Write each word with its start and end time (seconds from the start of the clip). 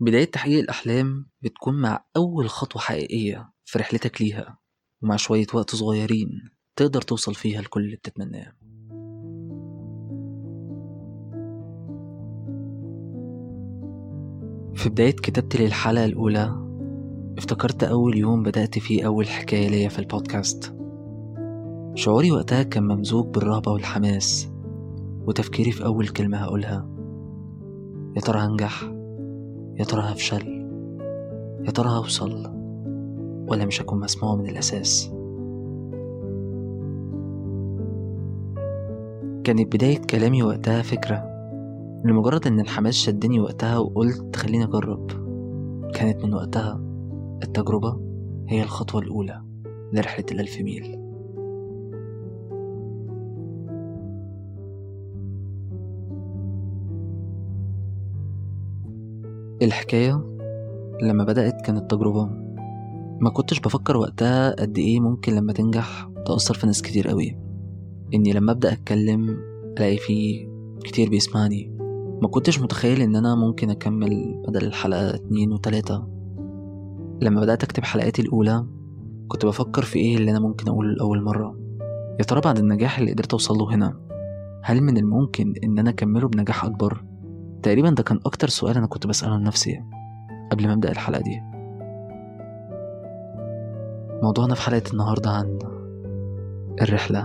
بداية 0.00 0.24
تحقيق 0.24 0.58
الأحلام 0.58 1.26
بتكون 1.42 1.80
مع 1.80 2.04
أول 2.16 2.48
خطوة 2.48 2.82
حقيقية 2.82 3.52
في 3.64 3.78
رحلتك 3.78 4.22
ليها 4.22 4.58
ومع 5.02 5.16
شوية 5.16 5.46
وقت 5.54 5.74
صغيرين 5.74 6.28
تقدر 6.76 7.02
توصل 7.02 7.34
فيها 7.34 7.60
لكل 7.62 7.84
اللي 7.84 7.96
بتتمناه. 7.96 8.52
في 14.74 14.88
بداية 14.88 15.10
كتابتي 15.16 15.58
للحلقة 15.58 16.04
الأولى 16.04 16.66
افتكرت 17.38 17.84
أول 17.84 18.16
يوم 18.16 18.42
بدأت 18.42 18.78
فيه 18.78 19.06
أول 19.06 19.28
حكاية 19.28 19.68
ليا 19.68 19.88
في 19.88 19.98
البودكاست. 19.98 20.76
شعوري 21.94 22.32
وقتها 22.32 22.62
كان 22.62 22.82
ممزوج 22.88 23.26
بالرهبة 23.26 23.72
والحماس 23.72 24.48
وتفكيري 25.26 25.72
في 25.72 25.84
أول 25.84 26.08
كلمة 26.08 26.38
هقولها 26.38 26.88
يا 28.16 28.20
ترى 28.20 28.38
هنجح؟ 28.38 28.96
يا 29.78 29.84
ترى 29.84 30.02
هفشل 30.02 30.48
يا 31.66 31.70
ترى 31.70 31.88
هوصل 31.88 32.50
ولا 33.48 33.64
مش 33.66 33.82
هكون 33.82 34.00
مسموع 34.00 34.36
من 34.36 34.46
الأساس. 34.46 35.10
كانت 39.44 39.76
بداية 39.76 39.98
كلامي 39.98 40.42
وقتها 40.42 40.82
فكرة 40.82 41.24
لمجرد 42.04 42.46
إن 42.46 42.60
الحماس 42.60 42.94
شدني 42.94 43.40
وقتها 43.40 43.78
وقلت 43.78 44.36
خليني 44.36 44.64
أجرب. 44.64 45.10
كانت 45.94 46.24
من 46.24 46.34
وقتها 46.34 46.80
التجربة 47.42 48.00
هي 48.48 48.62
الخطوة 48.62 49.00
الأولى 49.00 49.42
لرحلة 49.92 50.26
الألف 50.32 50.60
ميل. 50.60 51.05
الحكاية 59.62 60.36
لما 61.02 61.24
بدأت 61.24 61.66
كانت 61.66 61.90
تجربة. 61.90 62.24
ما 63.20 63.30
كنتش 63.30 63.60
بفكر 63.60 63.96
وقتها 63.96 64.50
قد 64.50 64.78
إيه 64.78 65.00
ممكن 65.00 65.34
لما 65.34 65.52
تنجح 65.52 66.10
تأثر 66.26 66.54
في 66.54 66.66
ناس 66.66 66.82
كتير 66.82 67.08
قوي. 67.08 67.38
إني 68.14 68.32
لما 68.32 68.52
أبدأ 68.52 68.72
أتكلم 68.72 69.36
ألاقي 69.78 69.96
فيه 69.96 70.48
كتير 70.84 71.08
بيسمعني. 71.08 71.76
ما 72.22 72.28
كنتش 72.28 72.60
متخيل 72.60 73.02
إن 73.02 73.16
أنا 73.16 73.34
ممكن 73.34 73.70
أكمل 73.70 74.42
بدل 74.48 74.64
الحلقة 74.64 75.14
اتنين 75.14 75.52
وتلاتة. 75.52 76.06
لما 77.22 77.40
بدأت 77.40 77.64
أكتب 77.64 77.84
حلقاتي 77.84 78.22
الأولى 78.22 78.66
كنت 79.28 79.46
بفكر 79.46 79.82
في 79.82 79.98
إيه 79.98 80.16
اللي 80.16 80.30
أنا 80.30 80.40
ممكن 80.40 80.68
أقوله 80.68 80.94
لأول 80.94 81.22
مرة. 81.22 81.58
يا 82.18 82.24
ترى 82.24 82.40
بعد 82.40 82.58
النجاح 82.58 82.98
اللي 82.98 83.12
قدرت 83.12 83.32
أوصله 83.32 83.74
هنا 83.74 84.00
هل 84.62 84.82
من 84.82 84.96
الممكن 84.96 85.54
إن 85.64 85.78
أنا 85.78 85.90
أكمله 85.90 86.28
بنجاح 86.28 86.64
أكبر؟ 86.64 87.04
تقريبا 87.66 87.90
ده 87.90 88.02
كان 88.02 88.20
أكتر 88.26 88.48
سؤال 88.48 88.76
أنا 88.76 88.86
كنت 88.86 89.06
بسأله 89.06 89.36
لنفسي 89.36 89.84
قبل 90.52 90.66
ما 90.66 90.72
أبدأ 90.72 90.90
الحلقة 90.90 91.20
دي. 91.20 91.40
موضوعنا 94.22 94.54
في 94.54 94.62
حلقة 94.62 94.92
النهاردة 94.92 95.30
عن 95.30 95.58
الرحلة. 96.82 97.22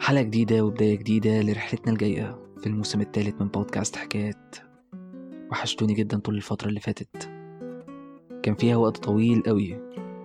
حلقة 0.00 0.22
جديدة 0.22 0.64
وبداية 0.64 0.96
جديدة 0.96 1.40
لرحلتنا 1.42 1.92
الجاية 1.92 2.38
في 2.58 2.66
الموسم 2.66 3.00
الثالث 3.00 3.40
من 3.40 3.48
بودكاست 3.48 3.96
حكايات. 3.96 4.56
وحشتوني 5.50 5.94
جدا 5.94 6.18
طول 6.18 6.36
الفترة 6.36 6.68
اللي 6.68 6.80
فاتت. 6.80 7.33
كان 8.44 8.54
فيها 8.54 8.76
وقت 8.76 8.96
طويل 8.96 9.42
قوي. 9.42 9.78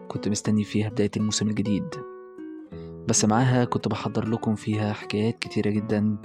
كنت 0.08 0.28
مستني 0.28 0.64
فيها 0.64 0.90
بداية 0.90 1.12
الموسم 1.18 1.50
الجديد. 1.50 1.96
بس 3.08 3.26
معاها 3.26 3.66
كنت 3.66 3.88
بحضر 3.88 4.30
لكم 4.30 4.56
فيها 4.56 4.94
حكايات 4.94 5.40
كتيرة 5.40 5.70
جدا. 5.70 6.18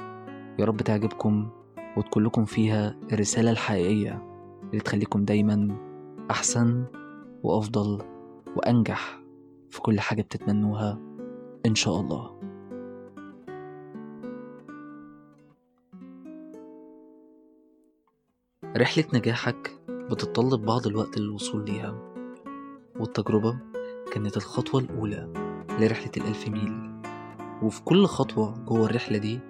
يا 0.59 0.65
رب 0.65 0.77
تعجبكم 0.77 1.51
وتكون 1.97 2.25
لكم 2.25 2.45
فيها 2.45 2.97
الرسالة 3.13 3.51
الحقيقية 3.51 4.23
اللي 4.71 4.81
تخليكم 4.81 5.25
دايما 5.25 5.77
أحسن 6.31 6.85
وأفضل 7.43 8.03
وأنجح 8.57 9.21
في 9.71 9.81
كل 9.81 10.01
حاجة 10.01 10.23
بتتمنوها 10.23 10.99
إن 11.67 11.75
شاء 11.75 12.01
الله. 12.01 12.41
رحلة 18.77 19.05
نجاحك 19.15 19.84
بتتطلب 20.11 20.63
بعض 20.63 20.87
الوقت 20.87 21.19
للوصول 21.19 21.65
ليها. 21.65 22.15
والتجربة 23.01 23.59
كانت 24.13 24.37
الخطوة 24.37 24.81
الأولى 24.81 25.29
لرحلة 25.81 26.11
الألف 26.17 26.49
ميل. 26.49 27.01
وفي 27.63 27.83
كل 27.83 28.07
خطوة 28.07 28.55
جوه 28.59 28.87
الرحلة 28.87 29.19
دي 29.19 29.41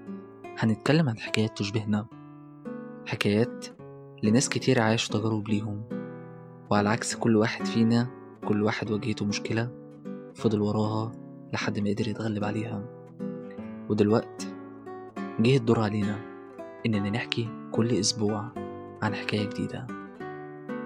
هنتكلم 0.58 1.08
عن 1.08 1.18
حكايات 1.18 1.58
تشبهنا. 1.58 2.06
حكايات 3.06 3.66
لناس 4.22 4.48
كتير 4.48 4.80
عاشوا 4.80 5.18
تجارب 5.18 5.48
ليهم. 5.48 5.82
وعلى 6.70 6.88
عكس 6.88 7.16
كل 7.16 7.36
واحد 7.36 7.66
فينا 7.66 8.08
كل 8.48 8.62
واحد 8.62 8.90
واجهته 8.90 9.24
مشكلة 9.26 9.70
فضل 10.34 10.60
وراها 10.60 11.12
لحد 11.52 11.78
ما 11.78 11.90
قدر 11.90 12.08
يتغلب 12.08 12.44
عليها. 12.44 12.84
ودلوقت 13.88 14.46
جه 15.40 15.56
الدور 15.56 15.80
علينا 15.80 16.20
إننا 16.86 17.10
نحكي 17.10 17.48
كل 17.72 17.90
أسبوع 17.92 18.52
عن 19.02 19.14
حكاية 19.14 19.48
جديدة. 19.48 20.03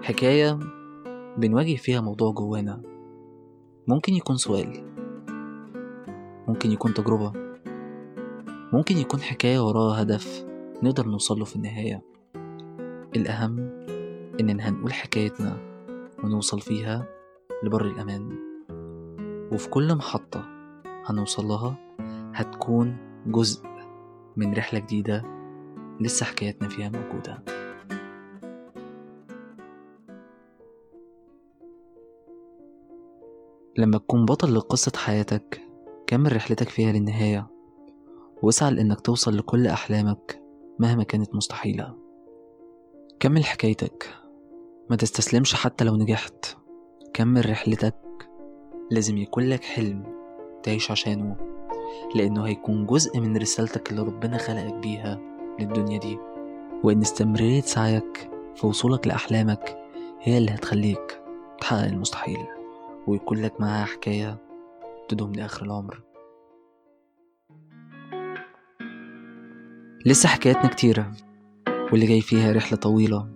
حكاية 0.03 0.59
بنواجه 1.36 1.76
فيها 1.76 2.00
موضوع 2.00 2.32
جوانا. 2.32 2.82
ممكن 3.88 4.14
يكون 4.14 4.36
سؤال. 4.36 4.84
ممكن 6.48 6.70
يكون 6.70 6.94
تجربة. 6.94 7.32
ممكن 8.72 8.97
يكون 8.97 9.20
حكاية 9.20 9.66
وراها 9.66 10.03
هدف 10.03 10.47
نقدر 10.82 11.06
نوصله 11.06 11.44
في 11.44 11.56
النهاية. 11.56 12.03
الأهم 13.16 13.58
إننا 14.41 14.69
هنقول 14.69 14.92
حكايتنا 14.92 15.56
ونوصل 16.25 16.60
فيها 16.60 17.06
لبر 17.62 17.84
الأمان. 17.84 18.38
وفي 19.53 19.69
كل 19.70 19.94
محطة 19.94 20.44
هنوصل 21.06 21.44
لها 21.44 21.76
هتكون 22.34 22.97
جزء 23.26 23.62
من 24.37 24.54
رحلة 24.54 24.81
جديدة 24.81 25.25
لسه 26.00 26.26
حكايتنا 26.26 26.69
فيها 26.69 26.88
موجودة. 26.88 27.57
لما 33.78 33.99
تكون 33.99 34.25
بطل 34.25 34.55
لقصة 34.55 34.93
حياتك 34.97 35.61
كمل 36.06 36.37
رحلتك 36.37 36.69
فيها 36.69 36.93
للنهاية 36.93 37.47
واسعى 38.43 38.71
لإنك 38.71 39.00
توصل 39.00 39.37
لكل 39.37 39.66
أحلامك 39.66 40.43
مهما 40.78 41.03
كانت 41.03 41.34
مستحيلة. 41.34 41.94
كمل 43.21 43.44
حكايتك 43.44 44.15
ما 44.91 44.97
تستسلمش 44.97 45.55
حتى 45.55 45.84
لو 45.84 45.97
نجحت. 45.97 46.56
كمل 47.15 47.50
رحلتك 47.50 48.28
لازم 48.91 49.19
يكون 49.19 49.49
لك 49.49 49.65
حلم 49.65 50.03
تعيش 50.62 50.91
عشانه 50.91 51.37
لأنه 52.15 52.47
هيكون 52.47 52.87
جزء 52.87 53.21
من 53.21 53.37
رسالتك 53.37 53.91
اللي 53.91 54.03
ربنا 54.03 54.38
خلقك 54.38 54.75
بيها 54.75 55.19
للدنيا 55.61 55.99
دي. 55.99 56.19
وإن 56.84 57.00
استمرارية 57.00 57.61
سعيك 57.61 58.31
في 58.56 58.67
وصولك 58.67 59.06
لأحلامك 59.06 59.78
هي 60.21 60.38
اللي 60.38 60.50
هتخليك 60.50 61.22
تحقق 61.61 61.84
المستحيل. 61.84 62.57
ويكون 63.08 63.42
لك 63.42 63.60
معاها 63.60 63.84
حكاية 63.84 64.38
تدوم 65.08 65.32
لآخر 65.32 65.66
العمر. 65.66 66.02
لسه 70.06 70.28
حكاياتنا 70.28 70.66
كتيرة 70.66 71.12
واللي 71.92 72.06
جاي 72.06 72.20
فيها 72.20 72.52
رحلة 72.52 72.78
طويلة. 72.78 73.28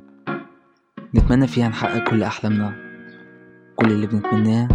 نتمنى 1.14 1.46
فيها 1.46 1.68
نحقق 1.68 2.10
كل 2.10 2.22
أحلامنا 2.22 2.76
كل 3.76 3.92
اللي 3.92 4.06
بنتمناه 4.06 4.68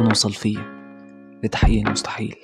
ونوصل 0.00 0.32
فيه 0.32 0.58
لتحقيق 1.44 1.86
المستحيل. 1.86 2.36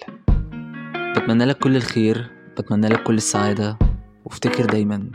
بتمنى 1.17 1.45
لك 1.45 1.59
كل 1.59 1.77
الخير 1.77 2.31
بتمنى 2.59 2.89
لك 2.89 3.03
كل 3.03 3.15
السعادة 3.15 3.79
وافتكر 4.25 4.65
دايما 4.65 5.11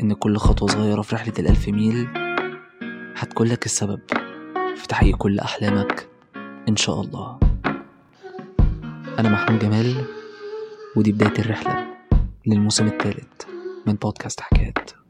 إن 0.00 0.12
كل 0.12 0.36
خطوة 0.36 0.68
صغيرة 0.68 1.02
في 1.02 1.14
رحلة 1.14 1.34
الألف 1.38 1.68
ميل 1.68 2.08
هتكون 3.16 3.46
لك 3.46 3.66
السبب. 3.66 4.00
تحقيق 4.88 5.16
كل 5.16 5.38
أحلامك 5.38 6.08
إن 6.68 6.76
شاء 6.76 7.00
الله. 7.00 7.38
أنا 9.18 9.28
محمود 9.28 9.58
جمال 9.58 10.04
ودي 10.96 11.12
بداية 11.12 11.38
الرحلة 11.38 11.86
للموسم 12.46 12.86
الثالث 12.86 13.44
من 13.86 13.94
بودكاست 13.94 14.40
حكايات. 14.40 15.03